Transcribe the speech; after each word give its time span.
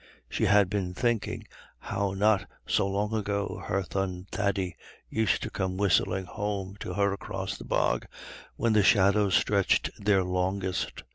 She 0.27 0.45
had 0.45 0.67
been 0.67 0.95
thinking 0.95 1.43
how 1.77 2.13
not 2.15 2.47
so 2.65 2.87
long 2.87 3.13
ago 3.13 3.61
her 3.67 3.83
son 3.93 4.25
Thady 4.31 4.75
used 5.11 5.43
to 5.43 5.51
come 5.51 5.77
whistling 5.77 6.25
home 6.25 6.75
to 6.79 6.95
her 6.95 7.13
across 7.13 7.55
the 7.55 7.65
bog 7.65 8.07
when 8.55 8.73
the 8.73 8.81
shadows 8.81 9.35
stretched 9.35 9.91
their 10.03 10.23
longest. 10.23 11.03